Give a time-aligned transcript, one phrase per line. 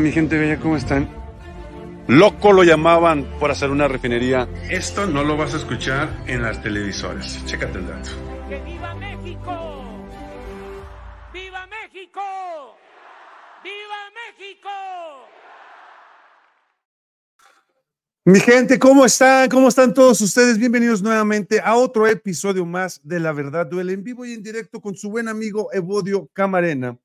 [0.00, 1.10] Mi gente bella, ¿cómo están?
[2.08, 4.48] Loco lo llamaban por hacer una refinería.
[4.70, 7.44] Esto no lo vas a escuchar en las televisoras.
[7.44, 8.10] Chécate el dato.
[8.48, 9.84] ¡Que viva México!
[11.34, 12.20] ¡Viva México!
[13.62, 14.70] ¡Viva México!
[18.24, 19.50] Mi gente, ¿cómo están?
[19.50, 20.56] ¿Cómo están todos ustedes?
[20.56, 24.80] Bienvenidos nuevamente a otro episodio más de La Verdad Duele en vivo y en directo
[24.80, 26.96] con su buen amigo Evodio Camarena.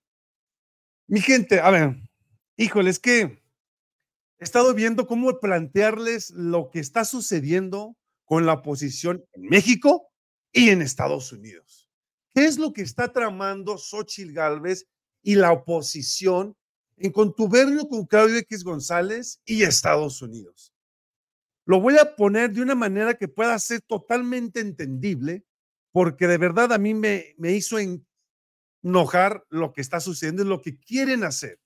[1.08, 1.96] Mi gente, a ver,
[2.58, 3.22] híjole, es que
[4.40, 7.96] he estado viendo cómo plantearles lo que está sucediendo
[8.26, 10.10] con la oposición en México
[10.52, 11.90] y en Estados Unidos.
[12.34, 14.88] ¿Qué es lo que está tramando Xochitl Gálvez
[15.22, 16.56] y la oposición
[16.98, 20.74] en contubernio con Claudio X González y Estados Unidos?
[21.66, 25.44] Lo voy a poner de una manera que pueda ser totalmente entendible,
[25.92, 27.78] porque de verdad a mí me, me hizo
[28.84, 31.60] enojar lo que está sucediendo y lo que quieren hacer.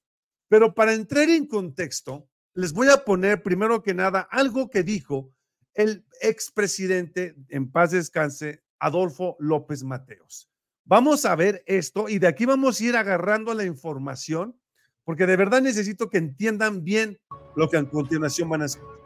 [0.50, 5.31] Pero para entrar en contexto, les voy a poner primero que nada algo que dijo
[5.75, 10.50] el expresidente, en paz descanse, Adolfo López Mateos.
[10.83, 14.59] Vamos a ver esto y de aquí vamos a ir agarrando la información,
[15.05, 17.20] porque de verdad necesito que entiendan bien
[17.55, 19.00] lo que a continuación van a escuchar.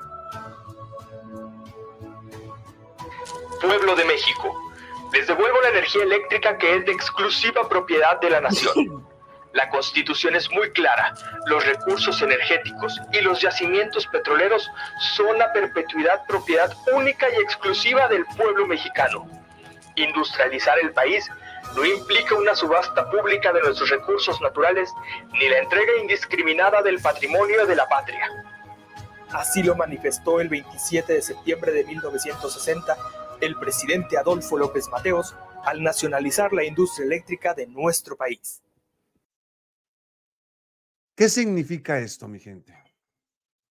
[3.62, 4.56] Pueblo de México,
[5.14, 9.06] les devuelvo la energía eléctrica que es de exclusiva propiedad de la nación.
[9.54, 11.14] La constitución es muy clara.
[11.46, 14.70] Los recursos energéticos y los yacimientos petroleros
[15.16, 19.28] son a perpetuidad propiedad única y exclusiva del pueblo mexicano.
[19.96, 21.30] Industrializar el país
[21.76, 24.92] no implica una subasta pública de nuestros recursos naturales
[25.34, 28.28] ni la entrega indiscriminada del patrimonio de la patria.
[29.32, 32.98] Así lo manifestó el 27 de septiembre de 1960
[33.40, 38.63] el presidente Adolfo López Mateos al nacionalizar la industria eléctrica de nuestro país.
[41.16, 42.74] ¿Qué significa esto, mi gente?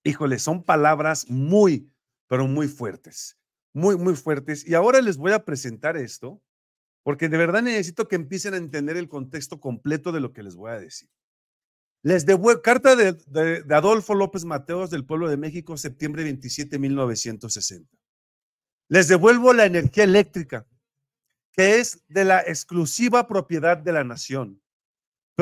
[0.04, 1.90] Híjole, son palabras muy,
[2.28, 3.38] pero muy fuertes,
[3.72, 4.66] muy, muy fuertes.
[4.66, 6.40] Y ahora les voy a presentar esto,
[7.02, 10.54] porque de verdad necesito que empiecen a entender el contexto completo de lo que les
[10.54, 11.10] voy a decir.
[12.04, 16.78] Les devuelvo carta de, de, Adolfo López Mateos del Pueblo de México, septiembre 27 de
[16.78, 17.96] 1960.
[18.88, 20.66] Les devuelvo la energía eléctrica,
[21.52, 24.61] que es de la exclusiva propiedad de la nación.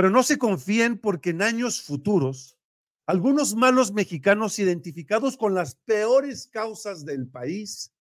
[0.01, 2.57] Pero no se confíen porque en años futuros,
[3.05, 7.93] algunos malos mexicanos identificados con las peores causas del país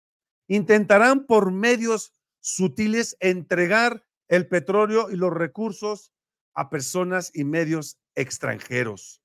[0.47, 6.12] intentarán por medios sutiles entregar el petróleo y los recursos
[6.54, 9.20] a personas y medios extranjeros.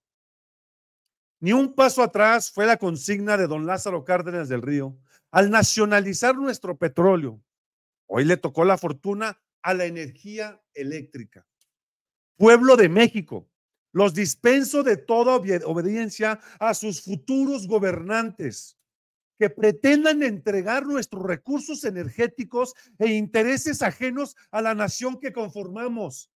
[1.42, 4.98] Ni un paso atrás fue la consigna de don Lázaro Cárdenas del Río
[5.30, 7.40] al nacionalizar nuestro petróleo.
[8.08, 11.46] Hoy le tocó la fortuna a la energía eléctrica
[12.38, 13.50] pueblo de México.
[13.92, 18.78] Los dispenso de toda obediencia a sus futuros gobernantes
[19.38, 26.32] que pretendan entregar nuestros recursos energéticos e intereses ajenos a la nación que conformamos.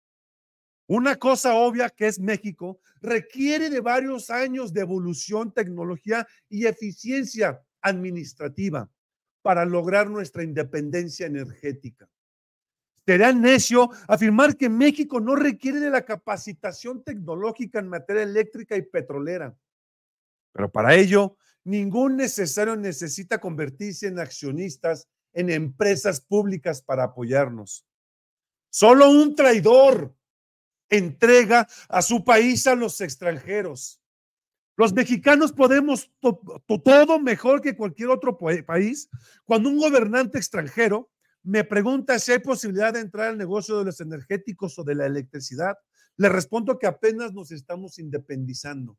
[0.89, 7.61] Una cosa obvia que es México requiere de varios años de evolución, tecnología y eficiencia
[7.81, 8.91] administrativa
[9.43, 12.09] para lograr nuestra independencia energética.
[13.07, 18.83] Sería necio afirmar que México no requiere de la capacitación tecnológica en materia eléctrica y
[18.83, 19.57] petrolera.
[20.53, 27.87] Pero para ello, ningún necesario necesita convertirse en accionistas en empresas públicas para apoyarnos.
[28.71, 30.13] Solo un traidor
[30.89, 34.01] entrega a su país a los extranjeros.
[34.77, 39.09] Los mexicanos podemos todo mejor que cualquier otro país
[39.45, 41.09] cuando un gobernante extranjero
[41.47, 45.07] me pregunta si hay posibilidad de entrar al negocio de los energéticos o de la
[45.07, 45.79] electricidad.
[46.17, 48.99] Le respondo que apenas nos estamos independizando.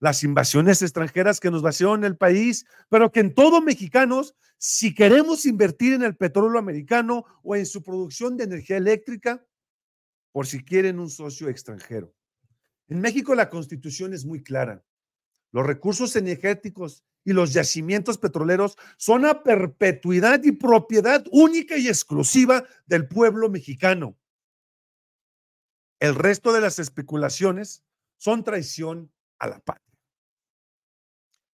[0.00, 5.46] Las invasiones extranjeras que nos vaciaron el país, pero que en todo mexicanos, si queremos
[5.46, 9.46] invertir en el petróleo americano o en su producción de energía eléctrica,
[10.32, 12.12] por si quieren un socio extranjero.
[12.88, 14.84] En México la constitución es muy clara.
[15.52, 22.64] Los recursos energéticos y los yacimientos petroleros son a perpetuidad y propiedad única y exclusiva
[22.86, 24.16] del pueblo mexicano.
[26.00, 27.84] El resto de las especulaciones
[28.16, 29.94] son traición a la patria.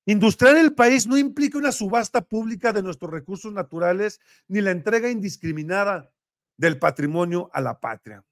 [0.06, 5.10] Industrial el país no implica una subasta pública de nuestros recursos naturales ni la entrega
[5.10, 6.08] indiscriminada
[6.56, 8.24] del patrimonio a la patria.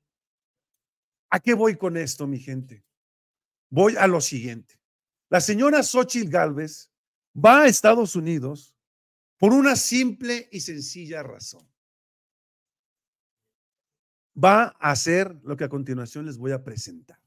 [1.29, 2.85] ¿A qué voy con esto, mi gente?
[3.69, 4.79] Voy a lo siguiente.
[5.29, 6.92] La señora Xochitl Gálvez
[7.35, 8.75] va a Estados Unidos
[9.39, 11.69] por una simple y sencilla razón.
[14.43, 17.21] Va a hacer lo que a continuación les voy a presentar.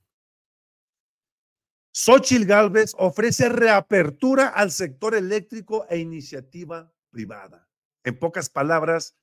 [1.91, 7.69] Xochitl Galvez ofrece reapertura al sector eléctrico e iniciativa privada.
[8.03, 9.15] En pocas palabras,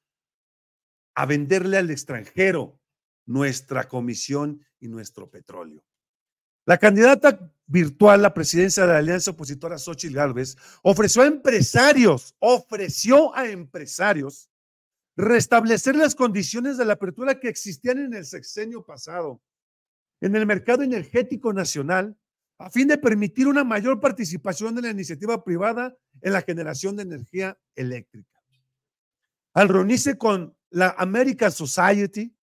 [1.15, 2.81] a venderle al extranjero
[3.27, 5.85] nuestra comisión y nuestro petróleo.
[6.65, 13.35] La candidata virtual la presidencia de la Alianza Opositora, Xochitl Gálvez, ofreció a empresarios, ofreció
[13.35, 14.51] a empresarios
[15.17, 19.41] restablecer las condiciones de la apertura que existían en el sexenio pasado
[20.21, 22.17] en el mercado energético nacional
[22.59, 27.03] a fin de permitir una mayor participación de la iniciativa privada en la generación de
[27.03, 28.29] energía eléctrica.
[29.55, 32.37] Al reunirse con la American Society,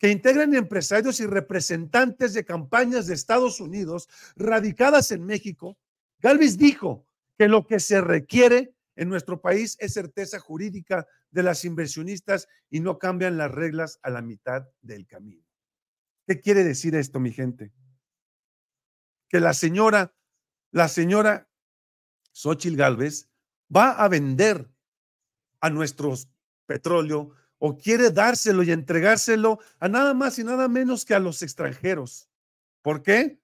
[0.00, 5.78] que integran empresarios y representantes de campañas de Estados Unidos radicadas en México,
[6.20, 7.06] Galvez dijo
[7.36, 12.80] que lo que se requiere en nuestro país es certeza jurídica de las inversionistas y
[12.80, 15.44] no cambian las reglas a la mitad del camino.
[16.26, 17.70] ¿Qué quiere decir esto, mi gente?
[19.28, 20.14] Que la señora,
[20.72, 21.46] la señora
[22.32, 23.28] Xochil Galvez
[23.74, 24.66] va a vender
[25.60, 26.30] a nuestros
[26.64, 31.42] petróleo o quiere dárselo y entregárselo a nada más y nada menos que a los
[31.42, 32.28] extranjeros.
[32.80, 33.38] ¿Por qué?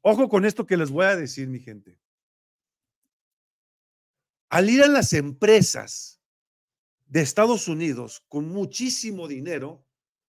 [0.00, 1.98] Ojo con esto que les voy a decir, mi gente.
[4.48, 6.20] Al ir a las empresas
[7.06, 9.86] de Estados Unidos con muchísimo dinero,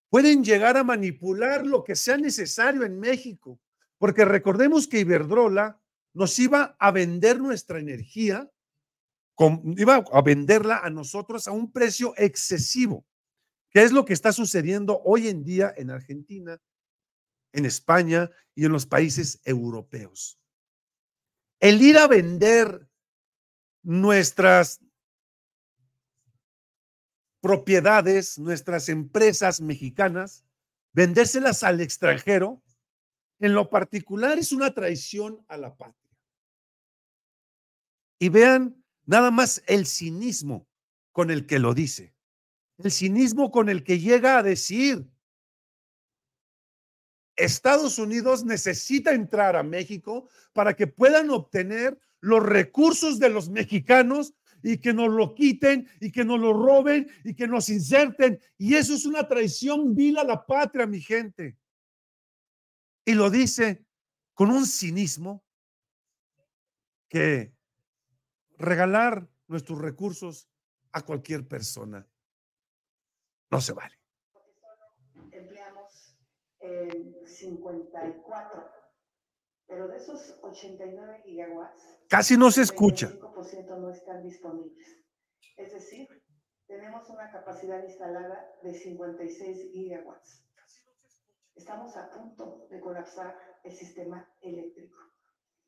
[0.09, 3.61] pueden llegar a manipular lo que sea necesario en México,
[3.97, 5.81] porque recordemos que Iberdrola
[6.13, 8.51] nos iba a vender nuestra energía
[9.77, 13.05] iba a venderla a nosotros a un precio excesivo,
[13.69, 16.61] que es lo que está sucediendo hoy en día en Argentina,
[17.51, 20.39] en España y en los países europeos.
[21.59, 22.87] El ir a vender
[23.83, 24.81] nuestras
[27.41, 30.43] propiedades, nuestras empresas mexicanas,
[30.93, 32.63] vendérselas al extranjero,
[33.39, 36.17] en lo particular es una traición a la patria.
[38.19, 40.68] Y vean Nada más el cinismo
[41.12, 42.13] con el que lo dice.
[42.78, 45.07] El cinismo con el que llega a decir,
[47.36, 54.34] Estados Unidos necesita entrar a México para que puedan obtener los recursos de los mexicanos
[54.63, 58.40] y que nos lo quiten y que nos lo roben y que nos inserten.
[58.57, 61.57] Y eso es una traición vil a la patria, mi gente.
[63.06, 63.86] Y lo dice
[64.34, 65.44] con un cinismo
[67.07, 67.55] que
[68.57, 70.50] regalar nuestros recursos
[70.92, 72.07] a cualquier persona.
[73.52, 73.96] No se vale.
[75.31, 76.18] Empleamos
[76.60, 78.72] el 54,
[79.68, 83.07] pero de esos 89 gigawatts, casi no se escucha.
[83.07, 85.06] El 5% no están disponibles.
[85.57, 86.07] Es decir,
[86.68, 90.44] tenemos una capacidad instalada de 56 gigawatts.
[91.56, 94.98] Estamos a punto de colapsar el sistema eléctrico.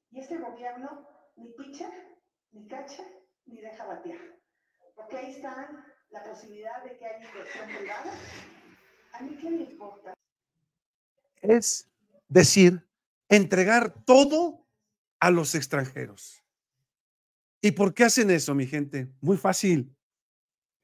[0.09, 1.89] Y este gobierno ni picha
[2.51, 3.03] ni cacha
[3.45, 4.19] ni deja batear.
[4.95, 5.69] Porque ahí está
[6.09, 8.13] la posibilidad de que haya inversión privada.
[9.13, 10.13] ¿A mí qué me importa?
[11.41, 11.89] Es
[12.27, 12.85] decir,
[13.29, 14.65] entregar todo
[15.19, 16.43] a los extranjeros.
[17.61, 19.07] ¿Y por qué hacen eso, mi gente?
[19.21, 19.93] Muy fácil.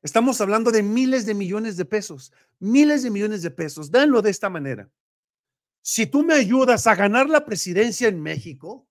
[0.01, 3.89] Estamos hablando de miles de millones de pesos, miles de millones de pesos.
[3.89, 4.91] Danlo de esta manera.
[5.81, 8.87] Si tú me ayudas a ganar la presidencia en México,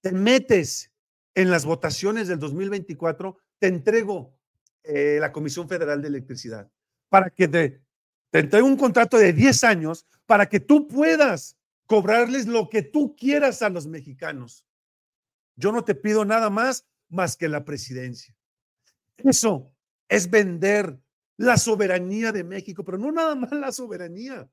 [0.00, 0.92] te metes
[1.38, 4.36] en las votaciones del 2024, te entrego
[4.82, 6.68] eh, la Comisión Federal de Electricidad
[7.08, 7.80] para que te,
[8.30, 13.14] te entregue un contrato de 10 años para que tú puedas cobrarles lo que tú
[13.14, 14.66] quieras a los mexicanos.
[15.54, 18.36] Yo no te pido nada más más que la presidencia.
[19.18, 19.72] Eso
[20.08, 20.98] es vender
[21.36, 24.50] la soberanía de México, pero no nada más la soberanía.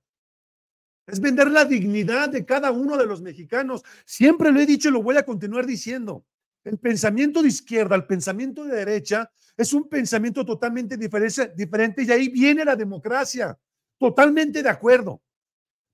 [1.08, 3.84] Es vender la dignidad de cada uno de los mexicanos.
[4.06, 6.24] Siempre lo he dicho y lo voy a continuar diciendo.
[6.66, 12.28] El pensamiento de izquierda, el pensamiento de derecha, es un pensamiento totalmente diferente y ahí
[12.30, 13.58] viene la democracia.
[14.00, 15.22] Totalmente de acuerdo.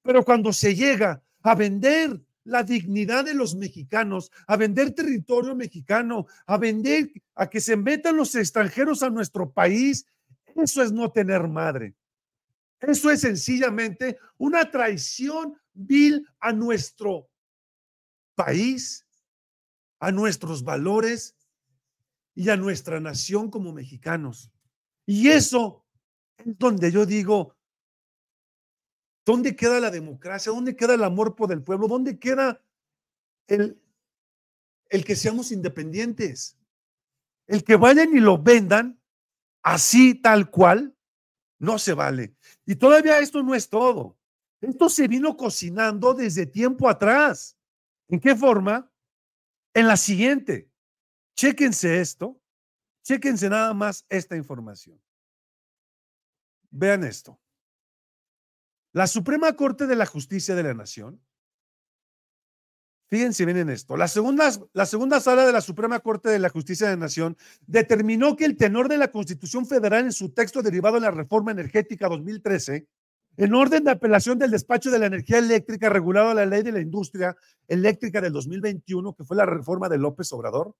[0.01, 6.25] Pero cuando se llega a vender la dignidad de los mexicanos, a vender territorio mexicano,
[6.47, 10.07] a vender, a que se metan los extranjeros a nuestro país,
[10.55, 11.93] eso es no tener madre.
[12.79, 17.29] Eso es sencillamente una traición vil a nuestro
[18.33, 19.05] país
[20.01, 21.37] a nuestros valores
[22.33, 24.51] y a nuestra nación como mexicanos.
[25.05, 25.85] Y eso
[26.37, 27.55] es donde yo digo,
[29.23, 30.51] ¿dónde queda la democracia?
[30.51, 31.87] ¿Dónde queda el amor por el pueblo?
[31.87, 32.63] ¿Dónde queda
[33.47, 33.79] el,
[34.89, 36.57] el que seamos independientes?
[37.45, 38.99] El que vayan y lo vendan
[39.61, 40.97] así tal cual,
[41.59, 42.35] no se vale.
[42.65, 44.17] Y todavía esto no es todo.
[44.61, 47.55] Esto se vino cocinando desde tiempo atrás.
[48.07, 48.90] ¿En qué forma?
[49.73, 50.69] En la siguiente.
[51.35, 52.39] Chéquense esto.
[53.03, 55.01] Chéquense nada más esta información.
[56.69, 57.39] Vean esto.
[58.93, 61.21] La Suprema Corte de la Justicia de la Nación,
[63.09, 66.49] fíjense bien en esto, la segunda, la segunda sala de la Suprema Corte de la
[66.49, 70.61] Justicia de la Nación determinó que el tenor de la Constitución Federal en su texto
[70.61, 72.87] derivado de la Reforma Energética 2013
[73.37, 76.71] en orden de apelación del despacho de la energía eléctrica regulado a la ley de
[76.71, 77.35] la industria
[77.67, 80.75] eléctrica del 2021, que fue la reforma de López Obrador,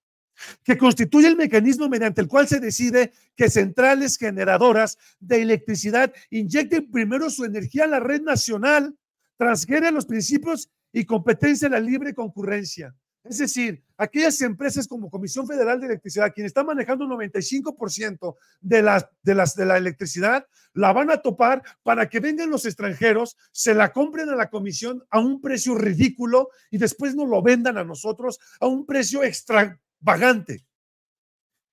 [0.64, 6.90] que constituye el mecanismo mediante el cual se decide que centrales generadoras de electricidad inyecten
[6.90, 8.96] primero su energía a la red nacional,
[9.36, 12.94] transgrede los principios y competencia de la libre concurrencia.
[13.24, 18.82] Es decir, aquellas empresas como Comisión Federal de Electricidad, quien está manejando un 95% de,
[19.22, 23.92] de, de la electricidad, la van a topar para que vengan los extranjeros, se la
[23.92, 28.40] compren a la comisión a un precio ridículo y después nos lo vendan a nosotros
[28.58, 30.66] a un precio extravagante.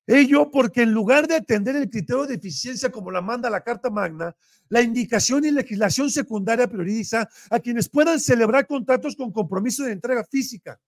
[0.05, 3.89] Ello porque en lugar de atender el criterio de eficiencia como la manda la Carta
[3.89, 4.35] Magna,
[4.67, 10.23] la indicación y legislación secundaria prioriza a quienes puedan celebrar contratos con compromiso de entrega
[10.23, 10.79] física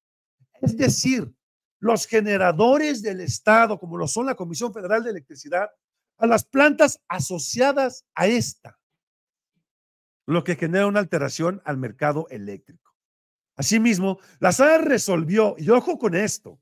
[0.62, 1.34] es decir,
[1.80, 5.70] los generadores del Estado, como lo son la Comisión Federal de Electricidad,
[6.18, 8.80] a las plantas asociadas a esta,
[10.28, 12.96] lo que genera una alteración al mercado eléctrico.
[13.56, 16.60] Asimismo, la sala resolvió, y ojo con esto,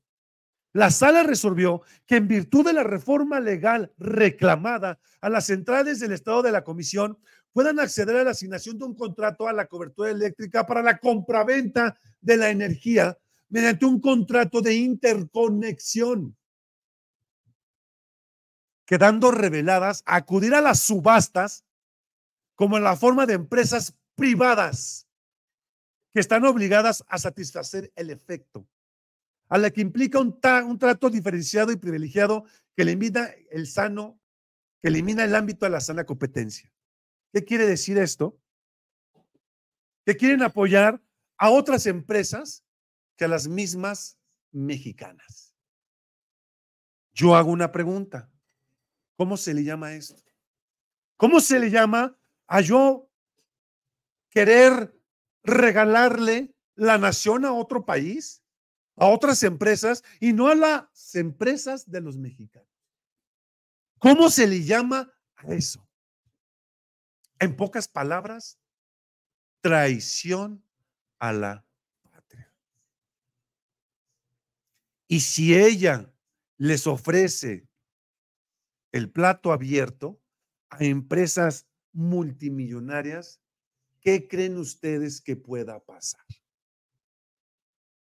[0.72, 6.12] la sala resolvió que en virtud de la reforma legal reclamada a las centrales del
[6.12, 7.18] Estado de la Comisión
[7.52, 11.98] puedan acceder a la asignación de un contrato a la cobertura eléctrica para la compraventa
[12.20, 13.18] de la energía
[13.50, 16.36] mediante un contrato de interconexión,
[18.86, 21.64] quedando reveladas acudir a las subastas
[22.54, 25.06] como en la forma de empresas privadas
[26.12, 28.66] que están obligadas a satisfacer el efecto,
[29.48, 32.44] a la que implica un, un trato diferenciado y privilegiado
[32.76, 34.18] que elimina el sano,
[34.80, 36.72] que elimina el ámbito de la sana competencia.
[37.32, 38.38] ¿Qué quiere decir esto?
[40.04, 41.00] Que quieren apoyar
[41.36, 42.64] a otras empresas
[43.24, 44.18] a las mismas
[44.52, 45.54] mexicanas.
[47.12, 48.30] Yo hago una pregunta.
[49.16, 50.22] ¿Cómo se le llama esto?
[51.16, 53.10] ¿Cómo se le llama a yo
[54.30, 54.98] querer
[55.42, 58.42] regalarle la nación a otro país,
[58.96, 62.68] a otras empresas y no a las empresas de los mexicanos?
[63.98, 65.86] ¿Cómo se le llama a eso?
[67.38, 68.58] En pocas palabras,
[69.60, 70.64] traición
[71.18, 71.66] a la
[75.10, 76.08] Y si ella
[76.56, 77.68] les ofrece
[78.92, 80.22] el plato abierto
[80.68, 83.42] a empresas multimillonarias,
[84.00, 86.24] ¿qué creen ustedes que pueda pasar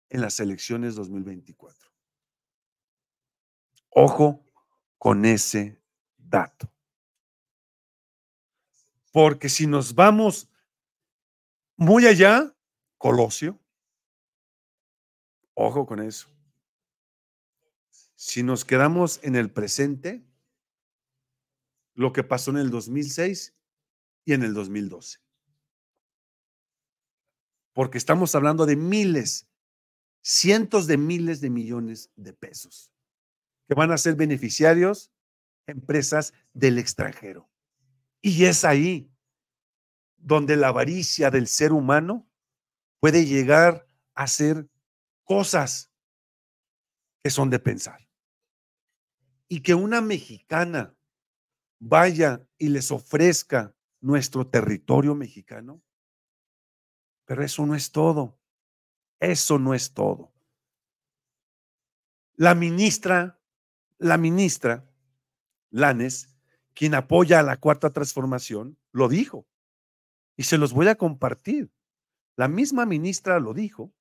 [0.08, 1.88] en las elecciones 2024?
[3.90, 4.44] Ojo
[4.98, 5.80] con ese
[6.16, 6.68] dato.
[9.12, 10.50] Porque si nos vamos
[11.76, 12.52] muy allá,
[12.98, 13.60] Colosio,
[15.54, 16.35] ojo con eso.
[18.26, 20.26] Si nos quedamos en el presente,
[21.94, 23.54] lo que pasó en el 2006
[24.24, 25.20] y en el 2012.
[27.72, 29.48] Porque estamos hablando de miles,
[30.22, 32.90] cientos de miles de millones de pesos
[33.68, 35.12] que van a ser beneficiarios
[35.68, 37.48] empresas del extranjero.
[38.22, 39.08] Y es ahí
[40.16, 42.28] donde la avaricia del ser humano
[42.98, 44.68] puede llegar a hacer
[45.22, 45.92] cosas
[47.22, 48.05] que son de pensar
[49.48, 50.96] y que una mexicana
[51.78, 55.82] vaya y les ofrezca nuestro territorio mexicano.
[57.24, 58.38] Pero eso no es todo.
[59.20, 60.32] Eso no es todo.
[62.34, 63.40] La ministra,
[63.98, 64.88] la ministra
[65.70, 66.36] Lanes,
[66.74, 69.46] quien apoya a la cuarta transformación, lo dijo.
[70.36, 71.72] Y se los voy a compartir.
[72.36, 73.95] La misma ministra lo dijo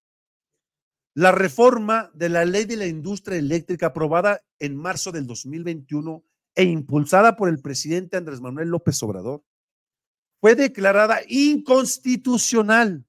[1.16, 6.24] la reforma de la ley de la industria eléctrica aprobada en marzo del 2021
[6.56, 9.44] e impulsada por el presidente Andrés Manuel López Obrador
[10.42, 13.06] fue declarada inconstitucional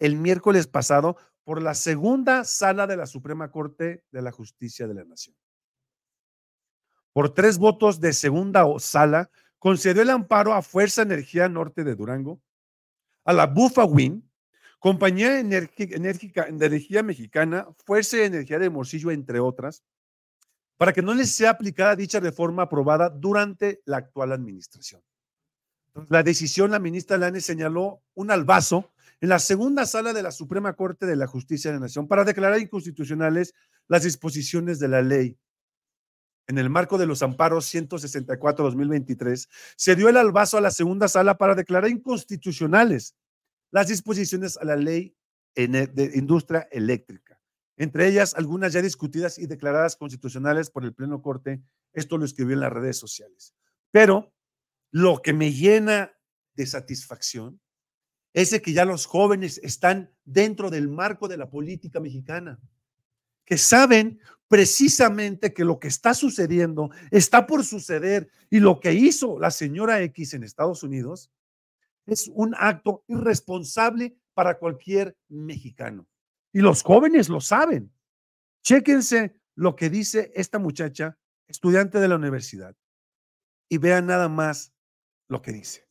[0.00, 4.94] el miércoles pasado por la segunda sala de la Suprema Corte de la Justicia de
[4.94, 5.36] la Nación.
[7.12, 12.40] Por tres votos de segunda sala, concedió el amparo a Fuerza Energía Norte de Durango,
[13.24, 14.29] a la Bufa Wind,
[14.80, 19.84] Compañía Enérgica, de Energía Mexicana, Fuerza de Energía de Morcillo, entre otras,
[20.78, 25.02] para que no les sea aplicada dicha reforma aprobada durante la actual administración.
[26.08, 30.72] La decisión, la ministra Lane señaló un albazo en la segunda sala de la Suprema
[30.72, 33.52] Corte de la Justicia de la Nación para declarar inconstitucionales
[33.86, 35.36] las disposiciones de la ley.
[36.46, 39.46] En el marco de los amparos 164-2023,
[39.76, 43.14] se dio el albazo a la segunda sala para declarar inconstitucionales
[43.70, 45.16] las disposiciones a la ley
[45.54, 47.40] de industria eléctrica.
[47.76, 51.62] Entre ellas, algunas ya discutidas y declaradas constitucionales por el Pleno Corte.
[51.92, 53.54] Esto lo escribió en las redes sociales.
[53.90, 54.32] Pero
[54.90, 56.12] lo que me llena
[56.54, 57.60] de satisfacción
[58.32, 62.60] es que ya los jóvenes están dentro del marco de la política mexicana,
[63.44, 69.38] que saben precisamente que lo que está sucediendo está por suceder y lo que hizo
[69.38, 71.30] la señora X en Estados Unidos
[72.06, 76.06] es un acto irresponsable para cualquier mexicano.
[76.52, 77.92] Y los jóvenes lo saben.
[78.62, 82.76] Chéquense lo que dice esta muchacha, estudiante de la universidad,
[83.68, 84.72] y vean nada más
[85.28, 85.90] lo que dice.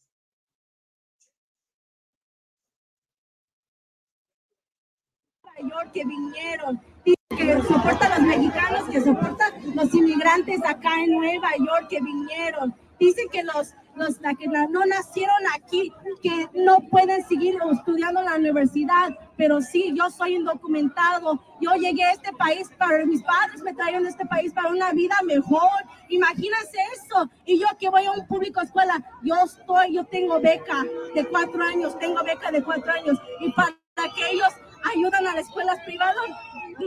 [5.94, 11.88] que vinieron, que soporta a los mexicanos, que soporta los inmigrantes acá en Nueva York
[11.90, 12.76] que vinieron.
[13.00, 15.92] Dicen que los, los que no nacieron aquí,
[16.22, 21.40] que no pueden seguir estudiando en la universidad, pero sí, yo soy indocumentado.
[21.62, 24.92] Yo llegué a este país para, mis padres me trajeron a este país para una
[24.92, 25.70] vida mejor.
[26.10, 27.30] Imagínense eso.
[27.46, 30.84] Y yo que voy a un público escuela, yo estoy, yo tengo beca
[31.16, 33.18] de cuatro años, tengo beca de cuatro años.
[33.40, 33.74] Y para
[34.16, 34.50] que ellos
[34.94, 36.16] ayudan a las escuelas privadas,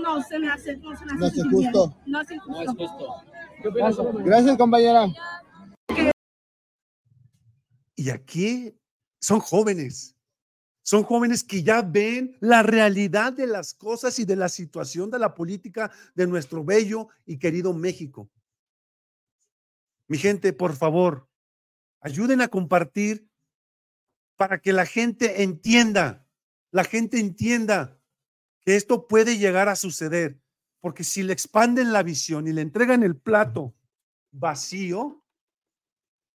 [0.03, 1.95] no se me hace, no se me hace, justo.
[2.07, 2.29] No es
[2.77, 3.23] justo.
[4.25, 5.07] Gracias, compañera.
[8.03, 8.77] Y aquí
[9.21, 10.17] son jóvenes.
[10.83, 15.21] Son jóvenes que ya ven la realidad de las cosas y de la situación de
[15.21, 18.29] la política de nuestro bello y querido México.
[20.09, 21.29] Mi gente, por favor,
[22.01, 23.31] ayuden a compartir
[24.35, 26.27] para que la gente entienda
[26.73, 28.01] la gente entienda
[28.65, 30.41] que esto puede llegar a suceder,
[30.81, 33.77] porque si le expanden la visión y le entregan el plato
[34.33, 35.22] vacío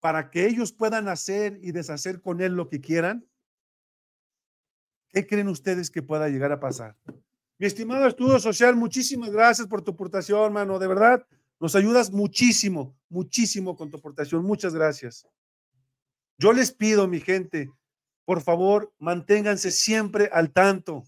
[0.05, 3.27] para que ellos puedan hacer y deshacer con él lo que quieran,
[5.09, 6.95] ¿qué creen ustedes que pueda llegar a pasar?
[7.57, 10.77] Mi estimado estudio social, muchísimas gracias por tu aportación, hermano.
[10.77, 11.25] De verdad,
[11.59, 14.45] nos ayudas muchísimo, muchísimo con tu aportación.
[14.45, 15.27] Muchas gracias.
[16.37, 17.71] Yo les pido, mi gente,
[18.25, 21.03] por favor, manténganse siempre al tanto.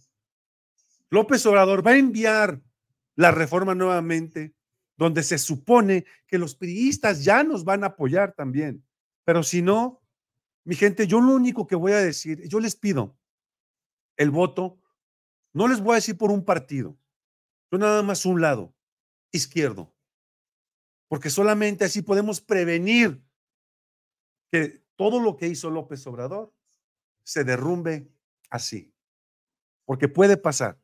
[1.12, 2.60] López Obrador va a enviar
[3.15, 4.55] la reforma nuevamente,
[4.97, 8.83] donde se supone que los priistas ya nos van a apoyar también.
[9.27, 10.01] Pero si no,
[10.63, 13.17] mi gente, yo lo único que voy a decir, yo les pido
[14.15, 14.79] el voto,
[15.51, 16.97] no les voy a decir por un partido,
[17.69, 18.73] yo nada más un lado,
[19.33, 19.93] izquierdo,
[21.09, 23.21] porque solamente así podemos prevenir
[24.49, 26.53] que todo lo que hizo López Obrador
[27.23, 28.09] se derrumbe
[28.49, 28.93] así.
[29.83, 30.79] Porque puede pasar.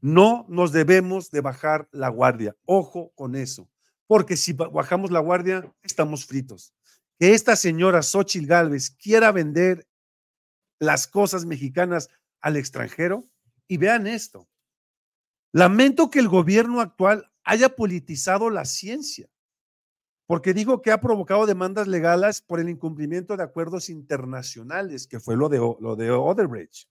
[0.00, 2.56] No nos debemos de bajar la guardia.
[2.64, 3.68] Ojo con eso.
[4.06, 6.74] Porque si bajamos la guardia, estamos fritos.
[7.22, 9.86] Que esta señora Xochitl Galvez quiera vender
[10.80, 12.08] las cosas mexicanas
[12.40, 13.28] al extranjero.
[13.68, 14.48] Y vean esto.
[15.52, 19.30] Lamento que el gobierno actual haya politizado la ciencia
[20.26, 25.36] porque dijo que ha provocado demandas legales por el incumplimiento de acuerdos internacionales, que fue
[25.36, 26.88] lo de, lo de Odebrecht.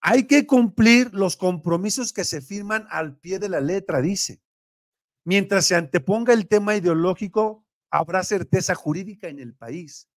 [0.00, 4.40] Hay que cumplir los compromisos que se firman al pie de la letra, dice.
[5.26, 10.08] Mientras se anteponga el tema ideológico, habrá certeza jurídica en el país.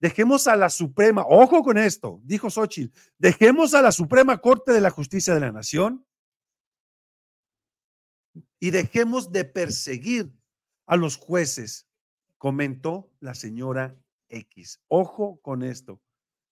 [0.00, 4.80] Dejemos a la Suprema, ojo con esto, dijo Xochitl, dejemos a la Suprema Corte de
[4.80, 6.06] la Justicia de la Nación
[8.60, 10.32] y dejemos de perseguir
[10.86, 11.88] a los jueces,
[12.38, 13.96] comentó la señora
[14.28, 14.80] X.
[14.88, 16.00] Ojo con esto.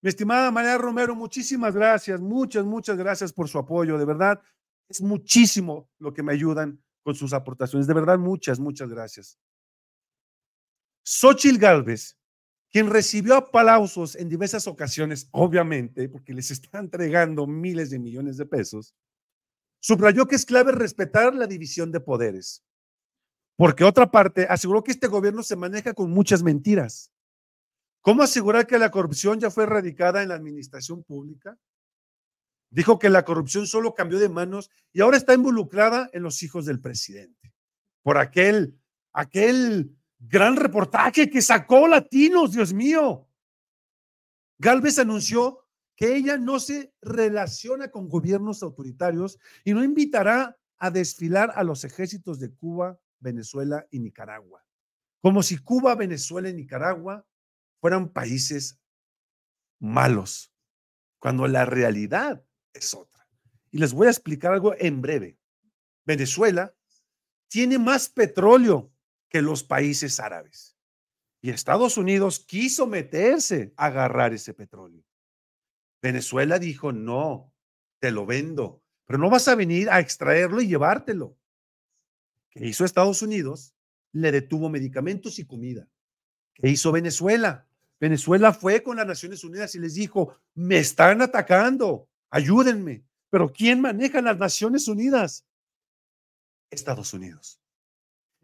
[0.01, 3.99] Mi estimada María Romero, muchísimas gracias, muchas, muchas gracias por su apoyo.
[3.99, 4.41] De verdad,
[4.89, 7.87] es muchísimo lo que me ayudan con sus aportaciones.
[7.87, 9.39] De verdad, muchas, muchas gracias.
[11.05, 12.17] Xochil Galvez,
[12.71, 18.47] quien recibió aplausos en diversas ocasiones, obviamente, porque les está entregando miles de millones de
[18.47, 18.95] pesos,
[19.81, 22.65] subrayó que es clave respetar la división de poderes.
[23.57, 27.13] Porque otra parte aseguró que este gobierno se maneja con muchas mentiras.
[28.01, 31.59] ¿Cómo asegurar que la corrupción ya fue erradicada en la administración pública?
[32.71, 36.65] Dijo que la corrupción solo cambió de manos y ahora está involucrada en los hijos
[36.65, 37.53] del presidente.
[38.03, 38.81] Por aquel,
[39.13, 39.95] aquel
[40.29, 43.29] gran reportaje que sacó Latinos, Dios mío.
[44.59, 51.53] Galvez anunció que ella no se relaciona con gobiernos autoritarios y no invitará a desfilar
[51.55, 54.65] a los ejércitos de Cuba Venezuela y Nicaragua.
[55.21, 57.27] Como si Cuba, Venezuela y Nicaragua
[57.81, 58.81] fueran países
[59.79, 60.49] malos.
[61.19, 63.29] cuando la realidad es otra.
[63.71, 65.39] Y les voy a explicar algo en breve.
[66.05, 66.75] Venezuela
[67.47, 68.92] tiene más petróleo
[69.33, 70.77] que los países árabes.
[71.41, 75.03] Y Estados Unidos quiso meterse a agarrar ese petróleo.
[76.03, 77.51] Venezuela dijo, no,
[77.99, 81.39] te lo vendo, pero no vas a venir a extraerlo y llevártelo.
[82.51, 83.75] ¿Qué hizo Estados Unidos?
[84.13, 85.89] Le detuvo medicamentos y comida.
[86.53, 87.67] ¿Qué hizo Venezuela?
[87.99, 93.07] Venezuela fue con las Naciones Unidas y les dijo, me están atacando, ayúdenme.
[93.31, 95.47] Pero ¿quién maneja las Naciones Unidas?
[96.71, 97.62] Estados Unidos.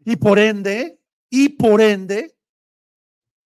[0.05, 2.35] Y por ende, y por ende,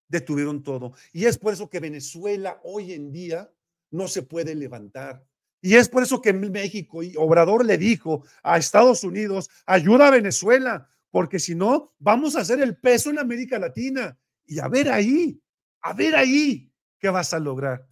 [0.08, 0.94] detuvieron todo.
[1.14, 3.52] Y es por eso que Venezuela hoy en día
[3.90, 5.26] no se puede levantar.
[5.62, 10.12] Y es por eso que México y Obrador le dijo a Estados Unidos, ayuda a
[10.12, 14.18] Venezuela, porque si no, vamos a hacer el peso en América Latina.
[14.46, 15.40] Y a ver ahí,
[15.82, 17.88] a ver ahí qué vas a lograr.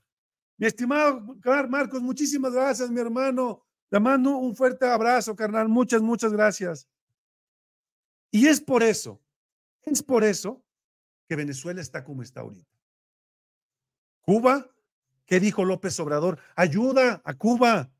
[0.57, 1.37] Mi estimado
[1.69, 3.63] Marcos, muchísimas gracias, mi hermano.
[3.89, 5.69] Te mando un fuerte abrazo, carnal.
[5.69, 6.87] Muchas, muchas gracias.
[8.31, 9.21] Y es por eso,
[9.83, 10.63] es por eso
[11.27, 12.69] que Venezuela está como está ahorita.
[14.21, 14.69] Cuba,
[15.25, 16.39] ¿qué dijo López Obrador?
[16.55, 17.91] Ayuda a Cuba.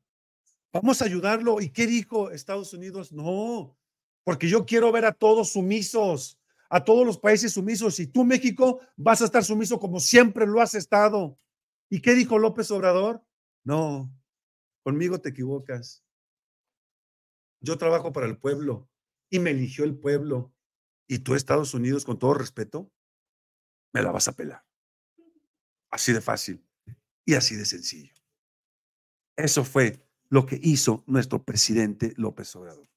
[0.72, 1.60] Vamos a ayudarlo.
[1.60, 3.12] ¿Y qué dijo Estados Unidos?
[3.12, 3.76] No,
[4.22, 6.40] porque yo quiero ver a todos sumisos
[6.70, 10.60] a todos los países sumisos y tú, México, vas a estar sumiso como siempre lo
[10.60, 11.36] has estado.
[11.90, 13.22] ¿Y qué dijo López Obrador?
[13.64, 14.08] No,
[14.84, 16.04] conmigo te equivocas.
[17.60, 18.88] Yo trabajo para el pueblo
[19.30, 20.52] y me eligió el pueblo.
[21.06, 22.90] Y tú, Estados Unidos, con todo respeto,
[23.92, 24.64] me la vas a pelar.
[25.90, 26.64] Así de fácil
[27.24, 28.14] y así de sencillo.
[29.36, 32.88] Eso fue lo que hizo nuestro presidente López Obrador.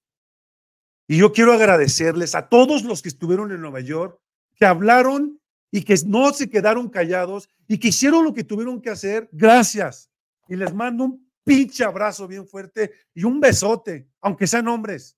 [1.07, 4.19] Y yo quiero agradecerles a todos los que estuvieron en Nueva York,
[4.55, 5.39] que hablaron
[5.71, 9.27] y que no se quedaron callados y que hicieron lo que tuvieron que hacer.
[9.31, 10.09] Gracias.
[10.47, 15.17] Y les mando un pinche abrazo bien fuerte y un besote, aunque sean hombres,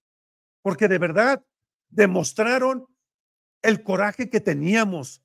[0.65, 1.45] porque de verdad
[1.89, 2.87] demostraron
[3.61, 5.23] el coraje que teníamos,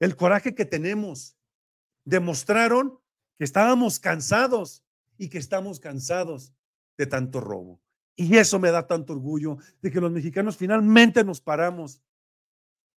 [0.00, 1.36] el coraje que tenemos.
[2.04, 2.98] Demostraron
[3.38, 4.84] que estábamos cansados
[5.16, 6.52] y que estamos cansados
[6.98, 7.80] de tanto robo.
[8.16, 12.02] Y eso me da tanto orgullo de que los mexicanos finalmente nos paramos.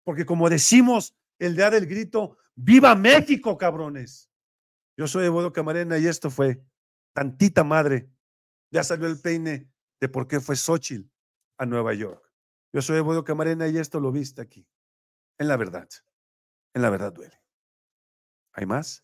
[0.04, 4.32] Porque como decimos el día del grito, ¡Viva México, cabrones!
[4.98, 6.66] Yo soy Eduardo Camarena y esto fue
[7.14, 8.10] tantita madre.
[8.72, 9.72] Ya salió el peine
[10.04, 11.10] de por qué fue Xochitl
[11.58, 12.30] a Nueva York.
[12.74, 14.68] Yo soy Eduardo Camarena y esto lo viste aquí.
[15.38, 15.88] En la verdad.
[16.74, 17.42] En la verdad duele.
[18.52, 19.02] ¿Hay más?